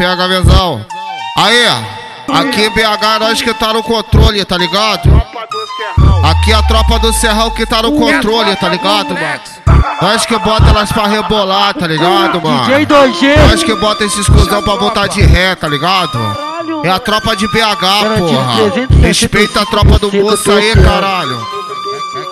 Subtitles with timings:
[0.00, 0.86] pega a visão.
[1.36, 1.66] Aí,
[2.32, 5.10] aqui BH nós que tá no controle, tá ligado?
[6.24, 9.40] Aqui a tropa do Serrão que tá no controle, tá ligado, mano?
[10.00, 12.64] Nós que bota elas pra rebolar, tá ligado, mano?
[12.64, 13.48] DJ 2G.
[13.50, 16.18] Nós que bota esses cuzão pra voltar de ré, tá ligado?
[16.82, 19.06] É a tropa de BH, porra.
[19.06, 21.59] Respeita a tropa do moço aí, caralho.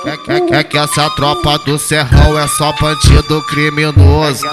[0.06, 4.44] É, é, é, que essa tropa do Serrão é só bandido criminoso.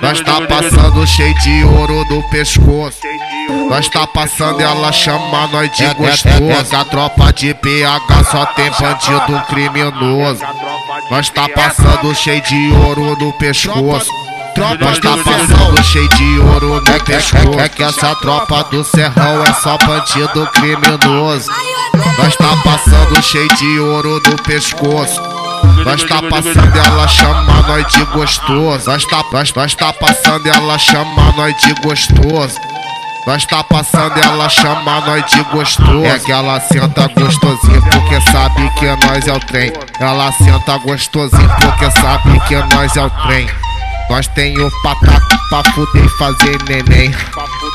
[0.00, 3.00] Nós tá passando cheio de ouro no pescoço.
[3.68, 6.76] Nós tá passando ela chama nós de gostoso.
[6.76, 10.42] A tropa de BH só tem bandido criminoso.
[11.10, 14.10] Nós tá passando cheio de ouro no pescoço.
[14.80, 17.60] Nós tá passando cheio de ouro no pescoço.
[17.60, 21.50] É que essa tropa do Serrão é só bandido criminoso.
[22.18, 25.20] Nós tá passando cheio de ouro no pescoço.
[25.84, 28.90] Nós tá passando ela chama nós de gostoso.
[28.90, 32.58] Nós tá, nós, nós tá passando ela chama nós de gostoso.
[33.26, 36.04] Nós tá passando ela chama nós de gostoso.
[36.04, 39.72] É que ela senta gostosinho porque sabe que nós é o trem.
[40.00, 43.48] Ela senta gostosinho porque sabe que nós é o trem.
[44.08, 47.14] Nós tem o pataco pra fuder e fazer neném.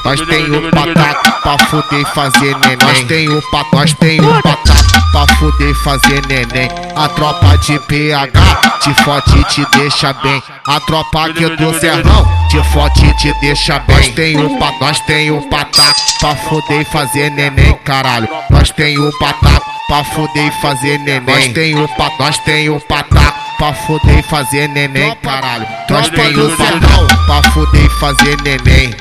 [0.04, 2.78] Nós tem o pataco pra fuder fazer neném.
[2.78, 6.70] Nós tem o pataco, nós tem o pataco pra fuder fazer neném.
[6.96, 10.44] A tropa de PH de forte te deixa bem.
[10.68, 13.96] A tropa aqui do Serrão de forte te deixa bem.
[13.96, 18.28] Nós tem o pataco, nós tem o pataco pra fuder fazer neném, caralho.
[18.50, 21.36] Nós tem o pataco pra fuder fazer neném.
[21.36, 25.66] Nós tem o pataco, nós tem o pataco pra fuder e fazer neném, caralho.
[25.90, 28.94] Nós tem o patão pra fuder e fazer neném.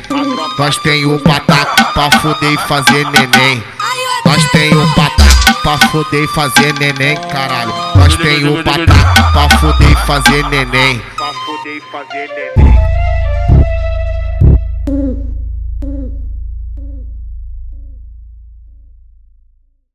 [0.56, 3.64] Nós tem o pataco pra fuder e fazer neném.
[4.24, 7.74] Nós tem o pataco pra fuder e fazer neném, caralho.
[7.96, 11.02] Nós tem o pataco pra fuder e fazer neném.